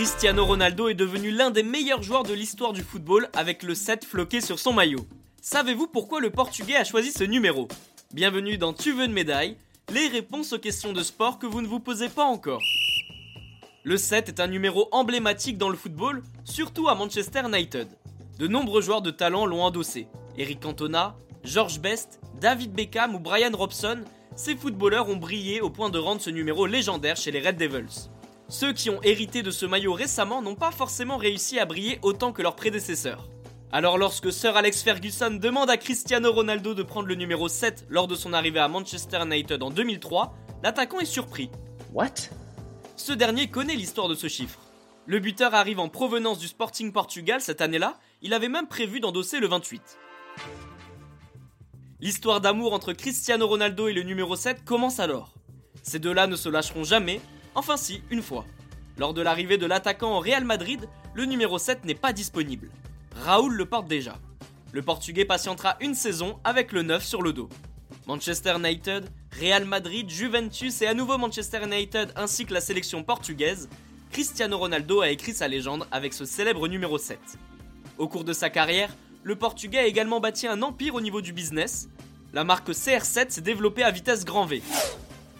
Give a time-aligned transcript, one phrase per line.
[0.00, 4.04] Cristiano Ronaldo est devenu l'un des meilleurs joueurs de l'histoire du football avec le 7
[4.04, 5.06] floqué sur son maillot.
[5.42, 7.68] Savez-vous pourquoi le Portugais a choisi ce numéro?
[8.14, 9.56] Bienvenue dans Tu veux une médaille
[9.92, 12.62] Les réponses aux questions de sport que vous ne vous posez pas encore.
[13.84, 17.88] Le 7 est un numéro emblématique dans le football, surtout à Manchester United.
[18.38, 20.06] De nombreux joueurs de talent l'ont endossé.
[20.38, 24.02] Eric Cantona, George Best, David Beckham ou Brian Robson,
[24.40, 28.08] ces footballeurs ont brillé au point de rendre ce numéro légendaire chez les Red Devils.
[28.48, 32.32] Ceux qui ont hérité de ce maillot récemment n'ont pas forcément réussi à briller autant
[32.32, 33.28] que leurs prédécesseurs.
[33.70, 38.08] Alors lorsque Sir Alex Ferguson demande à Cristiano Ronaldo de prendre le numéro 7 lors
[38.08, 41.50] de son arrivée à Manchester United en 2003, l'attaquant est surpris.
[41.92, 42.30] What?
[42.96, 44.60] Ce dernier connaît l'histoire de ce chiffre.
[45.04, 49.38] Le buteur arrive en provenance du Sporting Portugal cette année-là, il avait même prévu d'endosser
[49.38, 49.82] le 28.
[52.02, 55.34] L'histoire d'amour entre Cristiano Ronaldo et le numéro 7 commence alors.
[55.82, 57.20] Ces deux-là ne se lâcheront jamais
[57.54, 58.46] Enfin si, une fois.
[58.96, 62.70] Lors de l'arrivée de l'attaquant au Real Madrid, le numéro 7 n'est pas disponible.
[63.16, 64.18] Raoul le porte déjà.
[64.72, 67.50] Le Portugais patientera une saison avec le 9 sur le dos.
[68.06, 73.68] Manchester United, Real Madrid, Juventus et à nouveau Manchester United ainsi que la sélection portugaise,
[74.10, 77.18] Cristiano Ronaldo a écrit sa légende avec ce célèbre numéro 7.
[77.98, 78.90] Au cours de sa carrière,
[79.22, 81.88] le Portugais a également bâti un empire au niveau du business.
[82.32, 84.62] La marque CR7 s'est développée à vitesse grand V.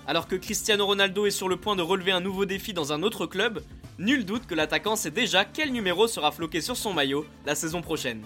[0.06, 3.02] Alors que Cristiano Ronaldo est sur le point de relever un nouveau défi dans un
[3.02, 3.62] autre club,
[3.98, 7.80] nul doute que l'attaquant sait déjà quel numéro sera floqué sur son maillot la saison
[7.80, 8.22] prochaine.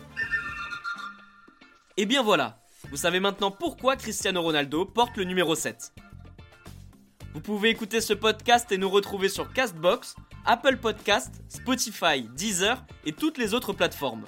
[1.96, 2.58] Et bien voilà,
[2.90, 5.92] vous savez maintenant pourquoi Cristiano Ronaldo porte le numéro 7.
[7.32, 13.12] Vous pouvez écouter ce podcast et nous retrouver sur Castbox, Apple Podcast, Spotify, Deezer et
[13.12, 14.24] toutes les autres plateformes.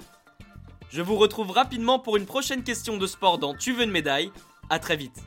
[0.89, 4.31] Je vous retrouve rapidement pour une prochaine question de sport dans Tu veux une médaille.
[4.69, 5.21] A très vite.